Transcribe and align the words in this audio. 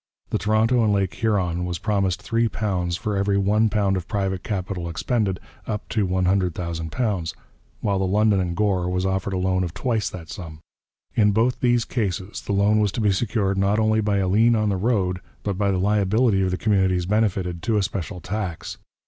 The 0.31 0.39
Toronto 0.39 0.83
and 0.83 0.91
Lake 0.91 1.13
Huron 1.13 1.63
was 1.63 1.77
promised 1.77 2.25
£3 2.27 2.97
for 2.97 3.15
every 3.15 3.35
£1 3.37 3.95
of 3.95 4.07
private 4.07 4.41
capital 4.41 4.89
expended, 4.89 5.39
up 5.67 5.87
to 5.89 6.07
£100,000, 6.07 7.33
while 7.81 7.99
the 7.99 8.07
London 8.07 8.39
and 8.39 8.55
Gore 8.57 8.89
was 8.89 9.05
offered 9.05 9.33
a 9.33 9.37
loan 9.37 9.63
of 9.63 9.75
twice 9.75 10.09
that 10.09 10.27
sum; 10.31 10.57
in 11.13 11.33
both 11.33 11.59
these 11.59 11.85
cases 11.85 12.41
the 12.41 12.51
loan 12.51 12.79
was 12.79 12.91
to 12.93 12.99
be 13.01 13.11
secured 13.11 13.59
not 13.59 13.77
only 13.77 14.01
by 14.01 14.17
a 14.17 14.27
lien 14.27 14.55
on 14.55 14.69
the 14.69 14.75
road, 14.77 15.19
but 15.43 15.55
by 15.59 15.69
the 15.69 15.77
liability 15.77 16.41
of 16.41 16.49
the 16.49 16.57
communities 16.57 17.05
benefited 17.05 17.61
to 17.61 17.77
a 17.77 17.83
special 17.83 18.19
tax. 18.19 18.79